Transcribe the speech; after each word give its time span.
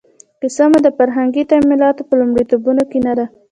کیسه 0.39 0.65
مو 0.71 0.77
د 0.83 0.87
فرهنګي 0.97 1.43
تمایلاتو 1.51 2.01
په 2.09 2.13
لومړیتوبونو 2.19 2.83
کې 2.91 2.99
نه 3.07 3.13
ده. 3.17 3.25